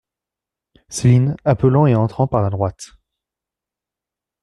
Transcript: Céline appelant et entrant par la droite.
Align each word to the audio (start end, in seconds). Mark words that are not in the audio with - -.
Céline 0.89 1.35
appelant 1.45 1.85
et 1.85 1.93
entrant 1.93 2.25
par 2.25 2.41
la 2.41 2.49
droite. 2.49 2.97